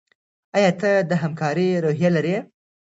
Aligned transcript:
ایا 0.57 0.71
ته 0.81 0.91
د 1.09 1.11
همکارۍ 1.23 1.69
روحیه 1.83 2.09
لرې؟ 2.15 2.37